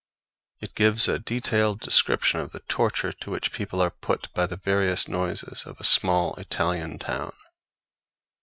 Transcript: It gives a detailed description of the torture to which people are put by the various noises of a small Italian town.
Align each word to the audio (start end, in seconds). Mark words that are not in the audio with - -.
It 0.61 0.73
gives 0.73 1.07
a 1.07 1.19
detailed 1.19 1.79
description 1.79 2.39
of 2.39 2.53
the 2.53 2.61
torture 2.61 3.11
to 3.13 3.29
which 3.29 3.51
people 3.51 3.83
are 3.83 3.91
put 3.91 4.33
by 4.33 4.47
the 4.47 4.57
various 4.57 5.07
noises 5.07 5.61
of 5.67 5.79
a 5.79 5.83
small 5.83 6.33
Italian 6.37 6.97
town. 6.97 7.33